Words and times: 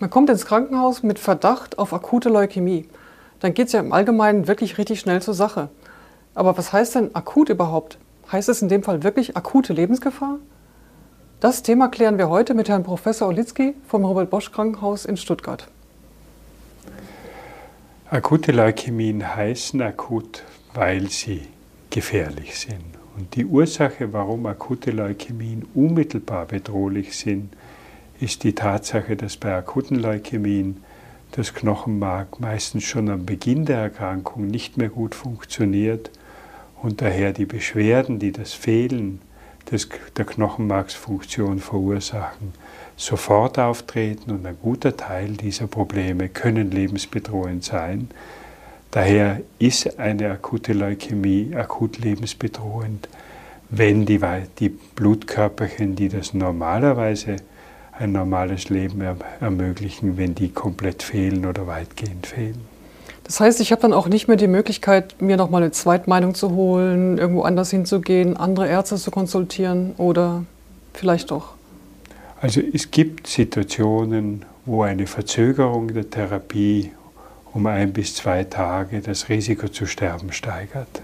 Man 0.00 0.08
kommt 0.08 0.30
ins 0.30 0.46
Krankenhaus 0.46 1.02
mit 1.02 1.18
Verdacht 1.18 1.78
auf 1.78 1.92
akute 1.92 2.30
Leukämie. 2.30 2.88
Dann 3.38 3.52
geht 3.52 3.66
es 3.66 3.74
ja 3.74 3.80
im 3.80 3.92
Allgemeinen 3.92 4.48
wirklich 4.48 4.78
richtig 4.78 4.98
schnell 4.98 5.20
zur 5.20 5.34
Sache. 5.34 5.68
Aber 6.34 6.56
was 6.56 6.72
heißt 6.72 6.94
denn 6.94 7.14
akut 7.14 7.50
überhaupt? 7.50 7.98
Heißt 8.32 8.48
es 8.48 8.62
in 8.62 8.70
dem 8.70 8.82
Fall 8.82 9.02
wirklich 9.02 9.36
akute 9.36 9.74
Lebensgefahr? 9.74 10.38
Das 11.40 11.62
Thema 11.62 11.88
klären 11.88 12.16
wir 12.16 12.30
heute 12.30 12.54
mit 12.54 12.70
Herrn 12.70 12.82
Professor 12.82 13.28
Olitzky 13.28 13.74
vom 13.88 14.06
Robert 14.06 14.30
Bosch 14.30 14.50
Krankenhaus 14.50 15.04
in 15.04 15.18
Stuttgart. 15.18 15.68
Akute 18.08 18.52
Leukämien 18.52 19.36
heißen 19.36 19.82
akut, 19.82 20.44
weil 20.72 21.10
sie 21.10 21.42
gefährlich 21.90 22.58
sind. 22.58 22.84
Und 23.18 23.34
die 23.36 23.44
Ursache, 23.44 24.14
warum 24.14 24.46
akute 24.46 24.92
Leukämien 24.92 25.68
unmittelbar 25.74 26.46
bedrohlich 26.46 27.18
sind, 27.18 27.52
ist 28.20 28.44
die 28.44 28.54
Tatsache, 28.54 29.16
dass 29.16 29.36
bei 29.36 29.54
akuten 29.54 29.96
Leukämien 29.96 30.84
das 31.32 31.54
Knochenmark 31.54 32.40
meistens 32.40 32.84
schon 32.84 33.08
am 33.08 33.24
Beginn 33.24 33.64
der 33.64 33.78
Erkrankung 33.78 34.46
nicht 34.46 34.76
mehr 34.76 34.88
gut 34.88 35.14
funktioniert 35.14 36.10
und 36.82 37.00
daher 37.00 37.32
die 37.32 37.46
Beschwerden, 37.46 38.18
die 38.18 38.32
das 38.32 38.52
Fehlen 38.52 39.20
des, 39.70 39.88
der 40.16 40.24
Knochenmarksfunktion 40.24 41.60
verursachen, 41.60 42.52
sofort 42.96 43.58
auftreten 43.58 44.30
und 44.30 44.44
ein 44.44 44.56
guter 44.60 44.96
Teil 44.96 45.30
dieser 45.32 45.66
Probleme 45.66 46.28
können 46.28 46.70
lebensbedrohend 46.70 47.64
sein. 47.64 48.10
Daher 48.90 49.40
ist 49.58 49.98
eine 49.98 50.30
akute 50.30 50.72
Leukämie 50.72 51.54
akut 51.54 51.98
lebensbedrohend, 51.98 53.08
wenn 53.70 54.04
die, 54.04 54.20
die 54.58 54.68
Blutkörperchen, 54.68 55.94
die 55.94 56.08
das 56.08 56.34
normalerweise 56.34 57.36
ein 58.00 58.12
normales 58.12 58.70
Leben 58.70 59.02
ermöglichen, 59.40 60.16
wenn 60.16 60.34
die 60.34 60.48
komplett 60.48 61.02
fehlen 61.02 61.44
oder 61.44 61.66
weitgehend 61.66 62.26
fehlen. 62.26 62.60
Das 63.24 63.38
heißt, 63.38 63.60
ich 63.60 63.70
habe 63.70 63.82
dann 63.82 63.92
auch 63.92 64.08
nicht 64.08 64.26
mehr 64.26 64.36
die 64.36 64.48
Möglichkeit, 64.48 65.20
mir 65.20 65.36
nochmal 65.36 65.62
eine 65.62 65.70
Zweitmeinung 65.70 66.34
zu 66.34 66.50
holen, 66.52 67.18
irgendwo 67.18 67.42
anders 67.42 67.70
hinzugehen, 67.70 68.36
andere 68.36 68.68
Ärzte 68.68 68.96
zu 68.96 69.10
konsultieren 69.10 69.92
oder 69.98 70.44
vielleicht 70.94 71.30
doch? 71.30 71.54
Also 72.40 72.60
es 72.72 72.90
gibt 72.90 73.26
Situationen, 73.26 74.46
wo 74.64 74.82
eine 74.82 75.06
Verzögerung 75.06 75.92
der 75.92 76.08
Therapie 76.08 76.90
um 77.52 77.66
ein 77.66 77.92
bis 77.92 78.14
zwei 78.14 78.44
Tage 78.44 79.00
das 79.00 79.28
Risiko 79.28 79.68
zu 79.68 79.86
sterben 79.86 80.32
steigert. 80.32 81.02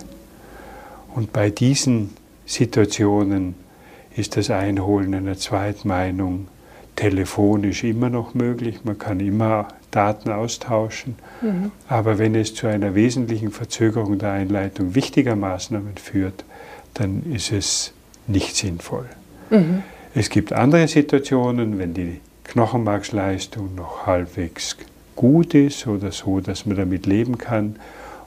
Und 1.14 1.32
bei 1.32 1.50
diesen 1.50 2.16
Situationen 2.46 3.54
ist 4.16 4.36
das 4.36 4.50
Einholen 4.50 5.14
einer 5.14 5.36
Zweitmeinung 5.36 6.48
telefonisch 6.96 7.84
immer 7.84 8.10
noch 8.10 8.34
möglich. 8.34 8.80
Man 8.84 8.98
kann 8.98 9.20
immer 9.20 9.68
Daten 9.90 10.30
austauschen. 10.30 11.16
Mhm. 11.42 11.70
Aber 11.88 12.18
wenn 12.18 12.34
es 12.34 12.54
zu 12.54 12.66
einer 12.66 12.94
wesentlichen 12.94 13.50
Verzögerung 13.50 14.18
der 14.18 14.32
Einleitung 14.32 14.94
wichtiger 14.94 15.36
Maßnahmen 15.36 15.96
führt, 15.96 16.44
dann 16.94 17.22
ist 17.32 17.52
es 17.52 17.92
nicht 18.26 18.56
sinnvoll. 18.56 19.06
Mhm. 19.50 19.82
Es 20.14 20.30
gibt 20.30 20.52
andere 20.52 20.88
Situationen, 20.88 21.78
wenn 21.78 21.94
die 21.94 22.20
Knochenmarksleistung 22.44 23.74
noch 23.74 24.06
halbwegs 24.06 24.76
gut 25.14 25.54
ist 25.54 25.86
oder 25.86 26.12
so, 26.12 26.40
dass 26.40 26.66
man 26.66 26.76
damit 26.76 27.06
leben 27.06 27.38
kann, 27.38 27.76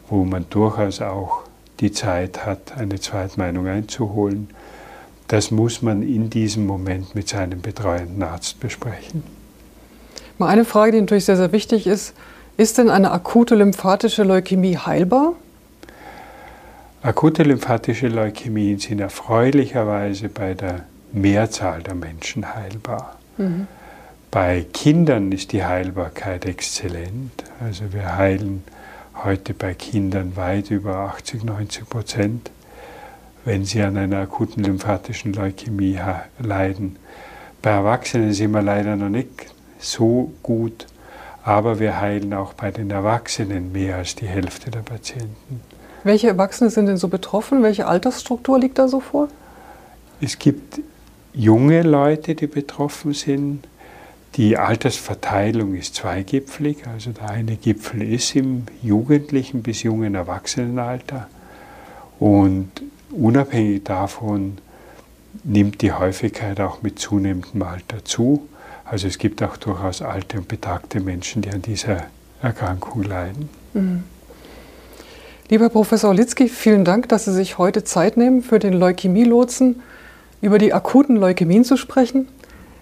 wo 0.09 0.23
man 0.23 0.45
durchaus 0.49 1.01
auch 1.01 1.43
die 1.79 1.91
Zeit 1.91 2.45
hat, 2.45 2.77
eine 2.77 2.99
Zweitmeinung 2.99 3.67
einzuholen. 3.67 4.49
Das 5.29 5.51
muss 5.51 5.81
man 5.83 6.01
in 6.01 6.29
diesem 6.29 6.65
Moment 6.65 7.13
mit 7.13 7.29
seinem 7.29 7.61
betreuenden 7.61 8.21
Arzt 8.23 8.59
besprechen. 8.59 9.23
Mal 10.39 10.47
eine 10.47 10.65
Frage, 10.65 10.91
die 10.93 11.01
natürlich 11.01 11.25
sehr, 11.25 11.37
sehr 11.37 11.51
wichtig 11.51 11.85
ist. 11.85 12.13
Ist 12.57 12.77
denn 12.77 12.89
eine 12.89 13.11
akute 13.11 13.55
lymphatische 13.55 14.23
Leukämie 14.23 14.77
heilbar? 14.77 15.33
Akute 17.03 17.43
lymphatische 17.43 18.07
Leukämien 18.07 18.79
sind 18.79 18.99
erfreulicherweise 18.99 20.29
bei 20.29 20.55
der 20.55 20.85
Mehrzahl 21.13 21.83
der 21.83 21.95
Menschen 21.95 22.55
heilbar. 22.55 23.17
Mhm. 23.37 23.67
Bei 24.31 24.65
Kindern 24.73 25.31
ist 25.31 25.51
die 25.51 25.63
Heilbarkeit 25.63 26.45
exzellent. 26.45 27.43
Also 27.59 27.93
wir 27.93 28.17
heilen 28.17 28.63
heute 29.23 29.53
bei 29.53 29.75
Kindern 29.75 30.35
weit 30.35 30.71
über 30.71 30.97
80, 30.97 31.43
90 31.43 31.87
Prozent, 31.87 32.51
wenn 33.45 33.65
sie 33.65 33.81
an 33.81 33.97
einer 33.97 34.19
akuten 34.19 34.63
lymphatischen 34.63 35.33
Leukämie 35.33 35.99
leiden. 36.39 36.97
Bei 37.61 37.71
Erwachsenen 37.71 38.33
sind 38.33 38.51
wir 38.51 38.61
leider 38.61 38.95
noch 38.95 39.09
nicht 39.09 39.47
so 39.79 40.31
gut, 40.43 40.87
aber 41.43 41.79
wir 41.79 41.99
heilen 41.99 42.33
auch 42.33 42.53
bei 42.53 42.71
den 42.71 42.91
Erwachsenen 42.91 43.71
mehr 43.71 43.97
als 43.97 44.15
die 44.15 44.27
Hälfte 44.27 44.71
der 44.71 44.81
Patienten. 44.81 45.61
Welche 46.03 46.27
Erwachsene 46.27 46.69
sind 46.69 46.85
denn 46.85 46.97
so 46.97 47.07
betroffen? 47.07 47.63
Welche 47.63 47.87
Altersstruktur 47.87 48.59
liegt 48.59 48.77
da 48.77 48.87
so 48.87 48.99
vor? 48.99 49.27
Es 50.21 50.39
gibt 50.39 50.79
junge 51.33 51.81
Leute, 51.83 52.35
die 52.35 52.47
betroffen 52.47 53.13
sind. 53.13 53.67
Die 54.35 54.57
Altersverteilung 54.57 55.75
ist 55.75 55.95
zweigipfelig. 55.95 56.87
Also 56.87 57.11
der 57.11 57.29
eine 57.29 57.55
Gipfel 57.55 58.01
ist 58.01 58.35
im 58.35 58.63
jugendlichen 58.81 59.61
bis 59.61 59.83
jungen 59.83 60.15
Erwachsenenalter. 60.15 61.27
Und 62.19 62.69
unabhängig 63.11 63.83
davon 63.83 64.57
nimmt 65.43 65.81
die 65.81 65.91
Häufigkeit 65.91 66.59
auch 66.59 66.81
mit 66.81 66.99
zunehmendem 66.99 67.61
Alter 67.61 68.03
zu. 68.03 68.47
Also 68.85 69.07
es 69.07 69.17
gibt 69.17 69.43
auch 69.43 69.57
durchaus 69.57 70.01
alte 70.01 70.37
und 70.37 70.47
betagte 70.47 70.99
Menschen, 70.99 71.41
die 71.41 71.51
an 71.51 71.61
dieser 71.61 72.07
Erkrankung 72.41 73.03
leiden. 73.03 73.49
Lieber 75.49 75.69
Professor 75.69 76.13
Litzky, 76.13 76.47
vielen 76.47 76.85
Dank, 76.85 77.09
dass 77.09 77.25
Sie 77.25 77.33
sich 77.33 77.57
heute 77.57 77.83
Zeit 77.83 78.17
nehmen 78.17 78.41
für 78.41 78.59
den 78.59 78.73
Leukämie-Lotsen 78.73 79.81
über 80.41 80.57
die 80.57 80.73
akuten 80.73 81.15
Leukämien 81.15 81.63
zu 81.63 81.77
sprechen. 81.77 82.27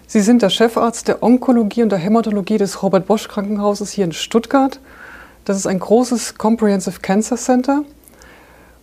Sie 0.06 0.20
sind 0.20 0.42
der 0.42 0.50
Chefarzt 0.50 1.08
der 1.08 1.22
Onkologie 1.22 1.82
und 1.82 1.90
der 1.90 1.98
Hämatologie 1.98 2.56
des 2.56 2.82
Robert 2.82 3.06
Bosch 3.06 3.28
Krankenhauses 3.28 3.90
hier 3.90 4.04
in 4.04 4.12
Stuttgart. 4.12 4.80
Das 5.44 5.56
ist 5.56 5.66
ein 5.66 5.78
großes 5.78 6.36
Comprehensive 6.36 7.00
Cancer 7.00 7.36
Center. 7.36 7.84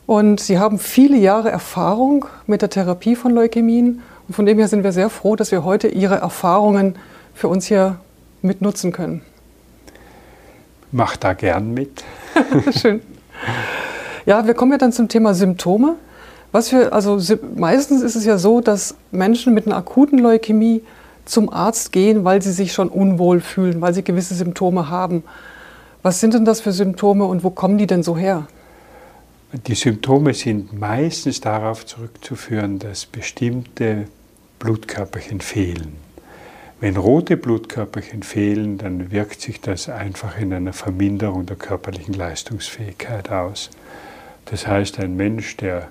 Und 0.07 0.39
Sie 0.39 0.59
haben 0.59 0.77
viele 0.77 1.17
Jahre 1.17 1.49
Erfahrung 1.49 2.25
mit 2.45 2.61
der 2.61 2.69
Therapie 2.69 3.15
von 3.15 3.31
Leukämien. 3.31 4.01
Und 4.27 4.33
von 4.33 4.45
dem 4.45 4.57
her 4.59 4.67
sind 4.67 4.83
wir 4.83 4.91
sehr 4.91 5.09
froh, 5.09 5.35
dass 5.35 5.51
wir 5.51 5.63
heute 5.63 5.87
Ihre 5.87 6.15
Erfahrungen 6.15 6.95
für 7.33 7.47
uns 7.47 7.65
hier 7.65 7.97
mitnutzen 8.41 8.91
können. 8.91 9.21
Mach 10.91 11.17
da 11.17 11.33
gern 11.33 11.73
mit. 11.73 12.03
Schön. 12.79 13.01
Ja, 14.25 14.45
wir 14.47 14.53
kommen 14.53 14.71
ja 14.71 14.77
dann 14.77 14.91
zum 14.91 15.07
Thema 15.07 15.33
Symptome. 15.33 15.95
Was 16.51 16.69
für, 16.69 16.93
also 16.93 17.19
meistens 17.55 18.01
ist 18.01 18.15
es 18.15 18.25
ja 18.25 18.37
so, 18.37 18.61
dass 18.61 18.95
Menschen 19.11 19.53
mit 19.53 19.65
einer 19.65 19.75
akuten 19.75 20.19
Leukämie 20.19 20.83
zum 21.25 21.51
Arzt 21.51 21.91
gehen, 21.91 22.23
weil 22.23 22.41
sie 22.41 22.51
sich 22.51 22.71
schon 22.71 22.87
unwohl 22.87 23.41
fühlen, 23.41 23.81
weil 23.81 23.93
sie 23.93 24.03
gewisse 24.03 24.35
Symptome 24.35 24.89
haben. 24.89 25.23
Was 26.01 26.19
sind 26.19 26.33
denn 26.33 26.45
das 26.45 26.61
für 26.61 26.71
Symptome 26.71 27.25
und 27.25 27.43
wo 27.43 27.49
kommen 27.49 27.77
die 27.77 27.87
denn 27.87 28.03
so 28.03 28.15
her? 28.15 28.47
Die 29.53 29.75
Symptome 29.75 30.33
sind 30.33 30.77
meistens 30.77 31.39
darauf 31.39 31.85
zurückzuführen, 31.85 32.79
dass 32.79 33.05
bestimmte 33.05 34.07
Blutkörperchen 34.59 35.39
fehlen. 35.39 35.97
Wenn 36.81 36.97
rote 36.97 37.37
Blutkörperchen 37.37 38.23
fehlen, 38.23 38.77
dann 38.77 39.11
wirkt 39.11 39.41
sich 39.41 39.61
das 39.61 39.87
einfach 39.87 40.37
in 40.37 40.53
einer 40.53 40.73
Verminderung 40.73 41.45
der 41.45 41.55
körperlichen 41.55 42.15
Leistungsfähigkeit 42.15 43.31
aus. 43.31 43.69
Das 44.45 44.67
heißt, 44.67 44.99
ein 44.99 45.15
Mensch, 45.15 45.57
der 45.57 45.89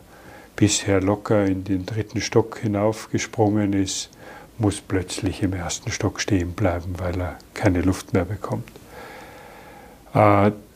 bisher 0.56 1.00
locker 1.00 1.46
in 1.46 1.64
den 1.64 1.86
dritten 1.86 2.20
Stock 2.20 2.58
hinaufgesprungen 2.58 3.72
ist, 3.72 4.10
muss 4.58 4.80
plötzlich 4.80 5.42
im 5.42 5.52
ersten 5.52 5.90
Stock 5.90 6.20
stehen 6.20 6.52
bleiben, 6.52 6.94
weil 6.98 7.20
er 7.20 7.38
keine 7.54 7.80
Luft 7.80 8.12
mehr 8.12 8.24
bekommt. 8.24 8.68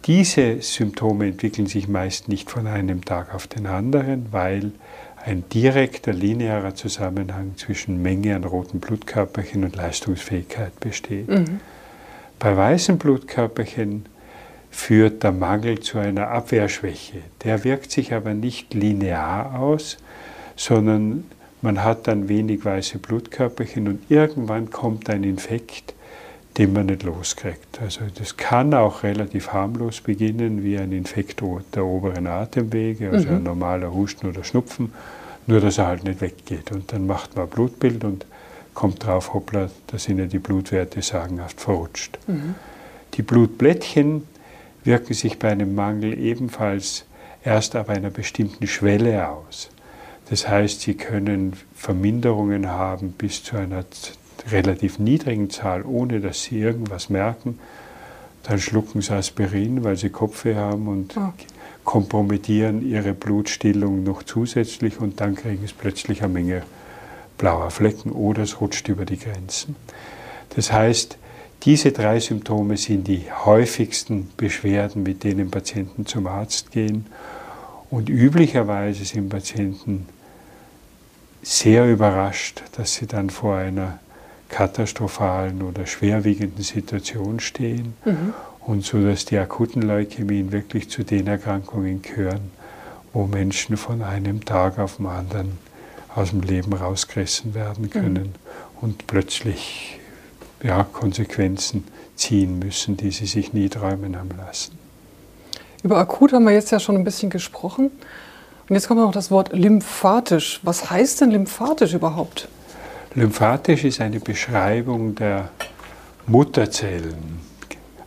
Diese 0.06 0.62
Symptome 0.62 1.26
entwickeln 1.26 1.66
sich 1.66 1.88
meist 1.88 2.28
nicht 2.28 2.50
von 2.50 2.66
einem 2.66 3.04
Tag 3.04 3.34
auf 3.34 3.46
den 3.46 3.66
anderen, 3.66 4.28
weil 4.30 4.72
ein 5.24 5.44
direkter 5.48 6.12
linearer 6.12 6.74
Zusammenhang 6.74 7.52
zwischen 7.56 8.00
Menge 8.00 8.34
an 8.34 8.44
roten 8.44 8.80
Blutkörperchen 8.80 9.64
und 9.64 9.76
Leistungsfähigkeit 9.76 10.78
besteht. 10.80 11.28
Mhm. 11.28 11.60
Bei 12.38 12.56
weißen 12.56 12.98
Blutkörperchen 12.98 14.06
führt 14.70 15.22
der 15.24 15.32
Mangel 15.32 15.80
zu 15.80 15.98
einer 15.98 16.28
Abwehrschwäche. 16.28 17.18
Der 17.44 17.64
wirkt 17.64 17.90
sich 17.90 18.14
aber 18.14 18.32
nicht 18.34 18.74
linear 18.74 19.58
aus, 19.58 19.98
sondern 20.56 21.24
man 21.62 21.82
hat 21.82 22.06
dann 22.06 22.28
wenig 22.28 22.64
weiße 22.64 22.98
Blutkörperchen 22.98 23.88
und 23.88 24.10
irgendwann 24.10 24.70
kommt 24.70 25.10
ein 25.10 25.24
Infekt, 25.24 25.94
den 26.58 26.72
man 26.72 26.86
nicht 26.86 27.04
loskriegt. 27.04 27.80
Also 27.80 28.00
das 28.12 28.36
kann 28.36 28.74
auch 28.74 29.04
relativ 29.04 29.52
harmlos 29.52 30.00
beginnen, 30.00 30.64
wie 30.64 30.76
ein 30.76 30.90
Infekt 30.90 31.40
der 31.74 31.84
oberen 31.84 32.26
Atemwege, 32.26 33.10
also 33.10 33.28
mhm. 33.28 33.36
ein 33.36 33.42
normaler 33.44 33.94
Husten 33.94 34.26
oder 34.26 34.42
Schnupfen, 34.42 34.92
nur 35.46 35.60
dass 35.60 35.78
er 35.78 35.86
halt 35.86 36.04
nicht 36.04 36.20
weggeht. 36.20 36.72
Und 36.72 36.92
dann 36.92 37.06
macht 37.06 37.36
man 37.36 37.44
ein 37.44 37.50
Blutbild 37.50 38.02
und 38.02 38.26
kommt 38.74 39.06
drauf, 39.06 39.34
hoppla, 39.34 39.70
da 39.86 39.98
sind 39.98 40.18
ja 40.18 40.26
die 40.26 40.40
Blutwerte 40.40 41.00
sagenhaft 41.00 41.60
verrutscht. 41.60 42.18
Mhm. 42.26 42.56
Die 43.14 43.22
Blutblättchen 43.22 44.24
wirken 44.84 45.14
sich 45.14 45.38
bei 45.38 45.50
einem 45.50 45.74
Mangel 45.74 46.18
ebenfalls 46.18 47.04
erst 47.44 47.76
ab 47.76 47.88
einer 47.88 48.10
bestimmten 48.10 48.66
Schwelle 48.66 49.28
aus. 49.28 49.70
Das 50.28 50.48
heißt, 50.48 50.82
sie 50.82 50.94
können 50.94 51.54
Verminderungen 51.74 52.68
haben 52.68 53.12
bis 53.12 53.44
zu 53.44 53.56
einer 53.56 53.84
relativ 54.50 54.98
niedrigen 54.98 55.50
Zahl, 55.50 55.84
ohne 55.84 56.20
dass 56.20 56.42
sie 56.42 56.60
irgendwas 56.60 57.10
merken. 57.10 57.58
Dann 58.44 58.58
schlucken 58.58 59.02
sie 59.02 59.14
Aspirin, 59.14 59.84
weil 59.84 59.96
sie 59.96 60.10
Kopfweh 60.10 60.54
haben 60.54 60.88
und 60.88 61.16
okay. 61.16 61.46
kompromittieren 61.84 62.88
ihre 62.88 63.12
Blutstillung 63.12 64.04
noch 64.04 64.22
zusätzlich 64.22 65.00
und 65.00 65.20
dann 65.20 65.34
kriegen 65.34 65.66
sie 65.66 65.74
plötzlich 65.76 66.22
eine 66.22 66.32
Menge 66.32 66.62
blauer 67.36 67.70
Flecken 67.70 68.12
oder 68.12 68.42
es 68.42 68.60
rutscht 68.60 68.88
über 68.88 69.04
die 69.04 69.18
Grenzen. 69.18 69.76
Das 70.54 70.72
heißt, 70.72 71.18
diese 71.64 71.92
drei 71.92 72.20
Symptome 72.20 72.76
sind 72.76 73.08
die 73.08 73.26
häufigsten 73.30 74.30
Beschwerden, 74.36 75.02
mit 75.02 75.24
denen 75.24 75.50
Patienten 75.50 76.06
zum 76.06 76.26
Arzt 76.26 76.70
gehen. 76.70 77.06
Und 77.90 78.08
üblicherweise 78.08 79.04
sind 79.04 79.28
Patienten 79.28 80.06
sehr 81.42 81.90
überrascht, 81.90 82.62
dass 82.76 82.94
sie 82.94 83.06
dann 83.06 83.30
vor 83.30 83.56
einer 83.56 83.98
katastrophalen 84.48 85.62
oder 85.62 85.86
schwerwiegenden 85.86 86.64
Situation 86.64 87.40
stehen 87.40 87.94
mhm. 88.04 88.34
und 88.60 88.84
so, 88.84 89.02
dass 89.02 89.24
die 89.24 89.38
akuten 89.38 89.82
Leukämien 89.82 90.52
wirklich 90.52 90.88
zu 90.88 91.04
den 91.04 91.26
Erkrankungen 91.26 92.02
gehören, 92.02 92.50
wo 93.12 93.26
Menschen 93.26 93.76
von 93.76 94.02
einem 94.02 94.44
Tag 94.44 94.78
auf 94.78 94.96
den 94.96 95.06
anderen 95.06 95.58
aus 96.14 96.30
dem 96.30 96.40
Leben 96.40 96.72
rausgerissen 96.72 97.54
werden 97.54 97.84
mhm. 97.84 97.90
können 97.90 98.34
mhm. 98.34 98.78
und 98.80 99.06
plötzlich 99.06 99.98
ja, 100.62 100.84
Konsequenzen 100.84 101.84
ziehen 102.16 102.58
müssen, 102.58 102.96
die 102.96 103.10
sie 103.10 103.26
sich 103.26 103.52
nie 103.52 103.68
träumen 103.68 104.16
haben 104.16 104.30
lassen. 104.36 104.76
Über 105.82 105.98
akut 105.98 106.32
haben 106.32 106.44
wir 106.44 106.52
jetzt 106.52 106.72
ja 106.72 106.80
schon 106.80 106.96
ein 106.96 107.04
bisschen 107.04 107.30
gesprochen. 107.30 107.90
Und 108.68 108.74
jetzt 108.74 108.88
kommt 108.88 109.00
noch 109.00 109.12
das 109.12 109.30
Wort 109.30 109.52
lymphatisch. 109.52 110.60
Was 110.62 110.90
heißt 110.90 111.20
denn 111.20 111.30
lymphatisch 111.30 111.94
überhaupt? 111.94 112.48
Lymphatisch 113.14 113.84
ist 113.84 114.00
eine 114.00 114.20
Beschreibung 114.20 115.14
der 115.14 115.50
Mutterzellen, 116.26 117.40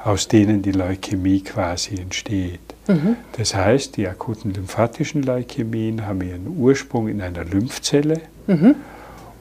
aus 0.03 0.27
denen 0.27 0.61
die 0.61 0.71
Leukämie 0.71 1.41
quasi 1.41 1.95
entsteht. 1.95 2.59
Mhm. 2.87 3.15
Das 3.37 3.55
heißt, 3.55 3.97
die 3.97 4.07
akuten 4.07 4.53
lymphatischen 4.53 5.23
Leukämien 5.23 6.05
haben 6.05 6.21
ihren 6.21 6.47
Ursprung 6.57 7.07
in 7.07 7.21
einer 7.21 7.43
Lymphzelle 7.43 8.21
mhm. 8.47 8.75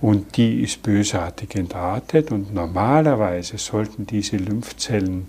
und 0.00 0.36
die 0.36 0.62
ist 0.62 0.82
bösartig 0.82 1.54
entartet 1.56 2.30
und 2.30 2.54
normalerweise 2.54 3.58
sollten 3.58 4.06
diese 4.06 4.36
Lymphzellen 4.36 5.28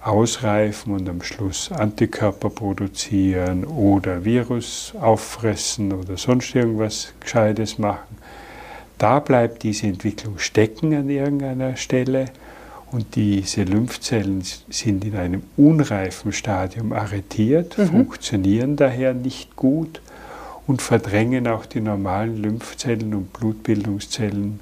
ausreifen 0.00 0.94
und 0.94 1.08
am 1.08 1.22
Schluss 1.22 1.70
Antikörper 1.70 2.50
produzieren 2.50 3.64
oder 3.64 4.24
Virus 4.24 4.92
auffressen 5.00 5.92
oder 5.92 6.16
sonst 6.16 6.54
irgendwas 6.54 7.12
Gescheites 7.20 7.78
machen. 7.78 8.16
Da 9.02 9.18
bleibt 9.18 9.64
diese 9.64 9.88
Entwicklung 9.88 10.38
stecken 10.38 10.94
an 10.94 11.10
irgendeiner 11.10 11.74
Stelle 11.74 12.26
und 12.92 13.16
diese 13.16 13.64
Lymphzellen 13.64 14.44
sind 14.68 15.04
in 15.04 15.16
einem 15.16 15.42
unreifen 15.56 16.32
Stadium 16.32 16.92
arretiert, 16.92 17.76
mhm. 17.76 17.88
funktionieren 17.88 18.76
daher 18.76 19.12
nicht 19.12 19.56
gut 19.56 20.00
und 20.68 20.82
verdrängen 20.82 21.48
auch 21.48 21.66
die 21.66 21.80
normalen 21.80 22.40
Lymphzellen 22.40 23.12
und 23.12 23.32
Blutbildungszellen 23.32 24.60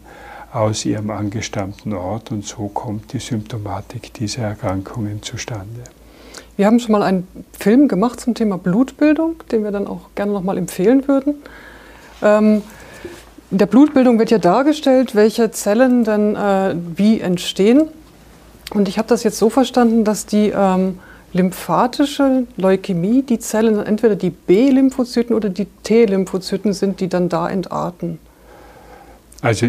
aus 0.55 0.87
ihrem 0.87 1.11
angestammten 1.11 1.93
Ort 1.93 2.33
und 2.33 2.47
so 2.47 2.69
kommt 2.69 3.13
die 3.13 3.19
Symptomatik 3.19 4.15
dieser 4.15 4.45
Erkrankungen 4.45 5.23
zustande. 5.23 5.85
Wir 6.57 6.65
haben 6.65 6.81
schon 6.81 6.93
mal 6.93 7.03
einen 7.03 7.29
Film 7.53 7.89
gemacht 7.89 8.21
zum 8.21 8.35
Thema 8.35 8.57
Blutbildung, 8.57 9.35
den 9.53 9.65
wir 9.65 9.71
dann 9.71 9.87
auch 9.87 10.09
gerne 10.15 10.33
noch 10.33 10.43
mal 10.43 10.57
empfehlen 10.57 11.07
würden. 11.09 11.35
Ähm, 12.23 12.63
in 13.51 13.59
der 13.59 13.67
Blutbildung 13.67 14.19
wird 14.19 14.31
ja 14.31 14.39
dargestellt, 14.39 15.15
welche 15.15 15.51
Zellen 15.51 16.05
dann 16.05 16.37
äh, 16.37 16.77
wie 16.97 17.21
entstehen. 17.21 17.89
Und 18.73 18.89
ich 18.89 18.99
habe 18.99 19.09
das 19.09 19.25
jetzt 19.25 19.39
so 19.39 19.51
verstanden, 19.51 20.05
dass 20.05 20.27
die 20.27 20.53
ähm, 20.55 21.01
lymphatische 21.33 22.47
Leukämie 22.57 23.23
die 23.23 23.41
Zellen 23.41 23.85
entweder 23.85 24.15
die 24.15 24.31
B-Lymphozyten 24.31 25.35
oder 25.35 25.49
die 25.49 25.67
T-Lymphozyten 25.83 26.73
sind, 26.73 27.01
die 27.01 27.09
dann 27.09 27.29
da 27.29 27.49
entarten. 27.49 28.19
Also 29.43 29.69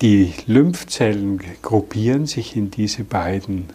die 0.00 0.32
Lymphzellen 0.46 1.40
gruppieren 1.62 2.26
sich 2.26 2.56
in 2.56 2.70
diese 2.70 3.04
beiden 3.04 3.68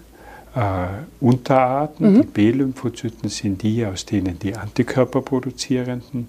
äh, 0.55 0.87
Unterarten. 1.19 2.13
Mhm. 2.13 2.21
Die 2.21 2.27
B-Lymphozyten 2.27 3.29
sind 3.29 3.61
die, 3.61 3.85
aus 3.85 4.05
denen 4.05 4.39
die 4.39 4.55
Antikörper 4.55 5.21
produzierenden 5.21 6.27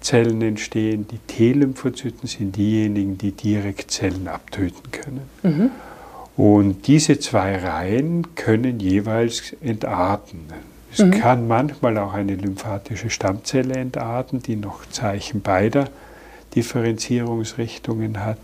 Zellen 0.00 0.42
entstehen. 0.42 1.06
Die 1.08 1.18
T-Lymphozyten 1.18 2.28
sind 2.28 2.56
diejenigen, 2.56 3.18
die 3.18 3.32
direkt 3.32 3.90
Zellen 3.90 4.28
abtöten 4.28 4.90
können. 4.90 5.22
Mhm. 5.42 5.70
Und 6.36 6.86
diese 6.86 7.18
zwei 7.18 7.56
Reihen 7.56 8.34
können 8.36 8.78
jeweils 8.78 9.54
entarten. 9.60 10.46
Es 10.92 11.00
mhm. 11.00 11.10
kann 11.10 11.48
manchmal 11.48 11.98
auch 11.98 12.14
eine 12.14 12.36
lymphatische 12.36 13.10
Stammzelle 13.10 13.74
entarten, 13.74 14.40
die 14.40 14.56
noch 14.56 14.86
Zeichen 14.86 15.42
beider 15.42 15.88
Differenzierungsrichtungen 16.54 18.24
hat. 18.24 18.38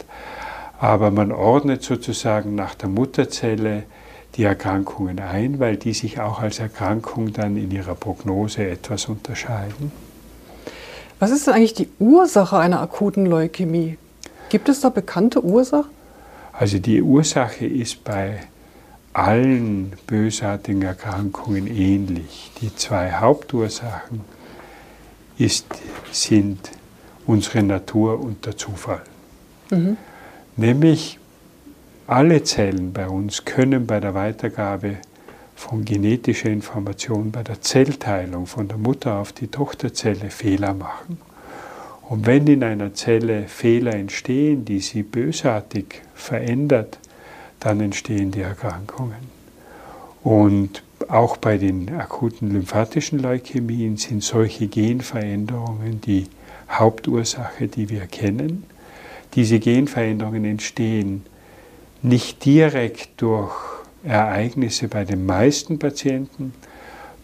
Aber 0.79 1.11
man 1.11 1.33
ordnet 1.33 1.83
sozusagen 1.83 2.55
nach 2.55 2.75
der 2.75 2.89
Mutterzelle 2.89 3.85
die 4.37 4.43
Erkrankungen 4.43 5.21
ein, 5.21 5.61
weil 5.61 5.77
die 5.77 5.95
sich 5.95 6.21
auch 6.21 6.41
als 6.41 6.59
Erkrankung 6.59 7.33
dann 7.33 7.57
in 7.57 7.71
ihrer 7.71 7.95
Prognose 7.95 8.69
etwas 8.69 9.07
unterscheiden. 9.07 9.93
Was 11.25 11.31
ist 11.31 11.47
denn 11.47 11.55
eigentlich 11.55 11.73
die 11.73 11.89
Ursache 12.01 12.59
einer 12.59 12.83
akuten 12.83 13.25
Leukämie? 13.25 13.97
Gibt 14.51 14.69
es 14.69 14.81
da 14.83 14.91
bekannte 14.91 15.43
Ursachen? 15.43 15.89
Also 16.53 16.79
die 16.79 17.01
Ursache 17.01 17.65
ist 17.65 18.05
bei 18.05 18.41
allen 19.15 19.95
bösartigen 20.07 20.83
Erkrankungen 20.83 21.67
ähnlich. 21.67 22.53
Die 22.61 22.77
zwei 22.77 23.11
Hauptursachen 23.11 24.21
ist, 25.39 25.65
sind 26.13 26.59
unsere 27.25 27.63
Natur 27.63 28.21
und 28.21 28.45
der 28.45 28.59
Zufall. 28.59 29.01
Mhm. 29.71 29.97
Nämlich 30.59 31.19
alle 32.07 32.43
Zellen 32.43 32.93
bei 32.93 33.09
uns 33.09 33.47
können 33.47 33.87
bei 33.87 33.99
der 33.99 34.13
Weitergabe 34.13 34.99
von 35.55 35.85
genetischer 35.85 36.51
Information, 36.51 37.31
bei 37.31 37.43
der 37.43 37.61
Zellteilung 37.61 38.47
von 38.47 38.69
der 38.69 38.79
Mutter 38.79 39.19
auf 39.19 39.33
die 39.33 39.49
Tochterzelle 39.49 40.31
Fehler 40.31 40.75
machen. 40.75 41.19
Und 42.03 42.27
wenn 42.27 42.47
in 42.47 42.63
einer 42.63 42.93
Zelle 42.95 43.49
Fehler 43.49 43.95
entstehen, 43.95 44.65
die 44.65 44.81
sie 44.81 45.03
bösartig 45.03 46.03
verändert, 46.15 46.99
dann 47.61 47.81
entstehen 47.81 48.31
die 48.31 48.43
Erkrankungen. 48.43 49.33
Und 50.23 50.83
auch 51.09 51.37
bei 51.37 51.59
den 51.59 51.95
akuten 51.95 52.51
lymphatischen 52.51 53.19
Leukämien 53.19 53.97
sind 53.97 54.23
solche 54.23 54.69
Genveränderungen 54.69 56.01
die 56.01 56.27
Hauptursache, 56.71 57.69
die 57.69 57.89
wir 57.89 58.07
kennen. 58.07 58.65
Diese 59.35 59.59
Genveränderungen 59.59 60.45
entstehen 60.45 61.25
nicht 62.03 62.45
direkt 62.45 63.21
durch 63.21 63.74
Ereignisse 64.05 64.89
bei 64.89 65.05
den 65.05 65.27
meisten 65.27 65.79
Patienten, 65.79 66.53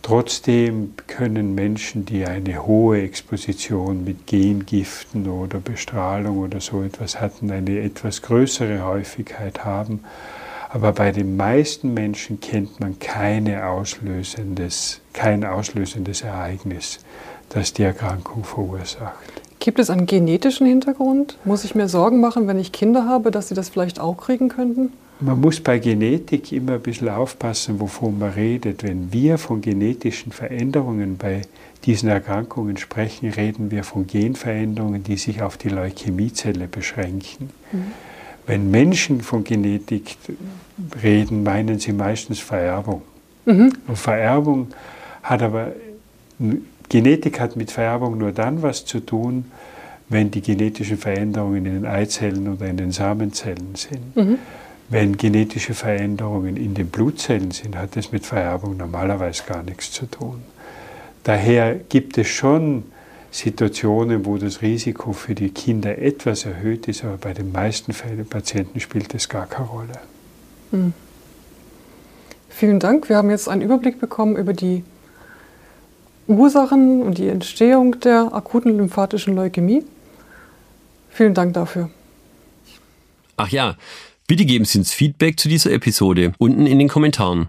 Trotzdem 0.03 0.95
können 1.07 1.55
Menschen, 1.55 2.07
die 2.07 2.25
eine 2.25 2.67
hohe 2.67 3.03
Exposition 3.03 4.03
mit 4.03 4.27
Gengiften 4.27 5.29
oder 5.29 5.59
Bestrahlung 5.59 6.39
oder 6.39 6.61
so 6.61 6.83
etwas 6.83 7.21
hatten, 7.21 7.51
eine 7.51 7.81
etwas 7.81 8.23
größere 8.23 8.83
Häufigkeit 8.85 9.65
haben. 9.65 10.01
Aber 10.71 10.93
bei 10.93 11.13
den 11.13 11.37
meisten 11.37 11.93
Menschen 11.93 12.41
kennt 12.41 12.81
man 12.81 12.99
keine 12.99 13.67
auslösendes, 13.67 15.01
kein 15.13 15.45
auslösendes 15.45 16.23
Ereignis, 16.23 17.01
das 17.51 17.73
die 17.75 17.83
Erkrankung 17.83 18.45
verursacht. 18.45 19.43
Gibt 19.59 19.79
es 19.79 19.91
einen 19.91 20.07
genetischen 20.07 20.67
Hintergrund? 20.67 21.37
Muss 21.45 21.65
ich 21.65 21.75
mir 21.75 21.89
Sorgen 21.89 22.21
machen, 22.21 22.47
wenn 22.47 22.59
ich 22.59 22.73
Kinder 22.73 23.07
habe, 23.07 23.31
dass 23.31 23.49
sie 23.49 23.55
das 23.55 23.69
vielleicht 23.69 24.01
auch 24.01 24.17
kriegen 24.17 24.49
könnten? 24.49 24.93
Man 25.23 25.41
muss 25.41 25.61
bei 25.61 25.79
Genetik 25.79 26.51
immer 26.53 26.75
ein 26.75 26.81
bisschen 26.81 27.11
aufpassen, 27.11 27.79
wovon 27.79 28.19
man 28.19 28.31
redet. 28.31 28.83
Wenn 28.83 29.13
wir 29.13 29.37
von 29.37 29.61
genetischen 29.61 30.33
Veränderungen 30.33 31.19
bei 31.19 31.43
diesen 31.85 32.09
Erkrankungen 32.09 32.79
sprechen, 32.79 33.31
reden 33.31 33.71
wir 33.71 33.85
von 33.85 34.07
Genveränderungen, 34.07 35.03
die 35.03 35.17
sich 35.17 35.43
auf 35.43 35.57
die 35.57 35.69
Leukämiezelle 35.69 36.69
beschränken. 36.69 37.51
Mhm. 37.73 37.85
Wenn 38.47 38.71
Menschen 38.71 39.21
von 39.21 39.45
Genetik 39.45 40.17
reden, 41.03 41.43
meinen 41.43 41.79
sie 41.79 41.93
meistens 41.93 42.41
Vererbung. 42.41 43.03
Mhm. 43.45 43.73
Und 43.87 43.99
Vererbung 43.99 44.69
hat 45.23 45.43
aber, 45.43 45.73
Genetik 46.89 47.41
hat 47.41 47.57
mit 47.57 47.71
Vererbung 47.71 48.17
nur 48.17 48.33
dann 48.33 48.63
was 48.63 48.87
zu 48.87 49.01
tun, 49.01 49.45
wenn 50.09 50.31
die 50.31 50.41
genetischen 50.41 50.97
Veränderungen 50.97 51.67
in 51.67 51.75
den 51.75 51.87
Eizellen 51.87 52.49
oder 52.49 52.67
in 52.67 52.79
den 52.79 52.91
Samenzellen 52.91 53.75
sind. 53.75 54.17
Mhm. 54.17 54.39
Wenn 54.91 55.17
genetische 55.17 55.75
Veränderungen 55.75 56.57
in 56.57 56.75
den 56.75 56.89
Blutzellen 56.89 57.53
sind, 57.53 57.77
hat 57.77 57.95
das 57.95 58.11
mit 58.11 58.27
Vererbung 58.27 58.77
normalerweise 58.77 59.45
gar 59.47 59.63
nichts 59.63 59.93
zu 59.93 60.07
tun. 60.07 60.43
Daher 61.23 61.77
gibt 61.77 62.19
es 62.19 62.27
schon 62.27 62.83
Situationen, 63.31 64.27
wo 64.27 64.37
das 64.37 64.63
Risiko 64.63 65.13
für 65.13 65.37
die 65.37 65.51
Kinder 65.51 65.99
etwas 65.99 66.45
erhöht 66.45 66.89
ist, 66.89 67.05
aber 67.05 67.19
bei 67.19 67.33
den 67.33 67.53
meisten 67.53 67.93
Fällen 67.93 68.27
Patienten 68.27 68.81
spielt 68.81 69.15
das 69.15 69.29
gar 69.29 69.47
keine 69.47 69.69
Rolle. 69.69 69.93
Mhm. 70.73 70.93
Vielen 72.49 72.81
Dank. 72.81 73.09
Wir 73.09 73.17
haben 73.17 73.31
jetzt 73.31 73.49
einen 73.49 73.63
Überblick 73.63 74.01
bekommen 74.01 74.35
über 74.35 74.53
die 74.55 74.83
Ursachen 76.27 77.03
und 77.03 77.19
die 77.19 77.29
Entstehung 77.29 78.01
der 78.01 78.35
akuten 78.35 78.77
lymphatischen 78.77 79.37
Leukämie. 79.37 79.85
Vielen 81.11 81.35
Dank 81.35 81.55
dafür. 81.55 81.91
Ach 83.37 83.49
ja, 83.49 83.77
bitte 84.31 84.45
geben 84.45 84.65
Sie 84.65 84.79
uns 84.79 84.93
Feedback 84.93 85.41
zu 85.41 85.49
dieser 85.49 85.73
Episode 85.73 86.35
unten 86.39 86.65
in 86.65 86.79
den 86.79 86.87
Kommentaren. 86.87 87.49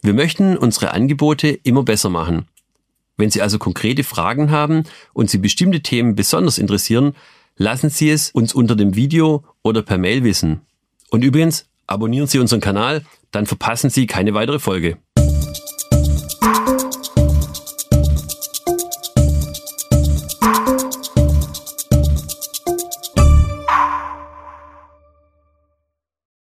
Wir 0.00 0.14
möchten 0.14 0.56
unsere 0.56 0.92
Angebote 0.94 1.48
immer 1.48 1.82
besser 1.82 2.08
machen. 2.08 2.46
Wenn 3.18 3.30
Sie 3.30 3.42
also 3.42 3.58
konkrete 3.58 4.02
Fragen 4.02 4.50
haben 4.50 4.84
und 5.12 5.28
Sie 5.28 5.36
bestimmte 5.36 5.82
Themen 5.82 6.14
besonders 6.14 6.56
interessieren, 6.56 7.14
lassen 7.58 7.90
Sie 7.90 8.08
es 8.08 8.30
uns 8.30 8.54
unter 8.54 8.76
dem 8.76 8.96
Video 8.96 9.44
oder 9.62 9.82
per 9.82 9.98
Mail 9.98 10.24
wissen. 10.24 10.62
Und 11.10 11.22
übrigens, 11.22 11.66
abonnieren 11.86 12.28
Sie 12.28 12.38
unseren 12.38 12.62
Kanal, 12.62 13.04
dann 13.30 13.44
verpassen 13.44 13.90
Sie 13.90 14.06
keine 14.06 14.32
weitere 14.32 14.58
Folge. 14.58 14.96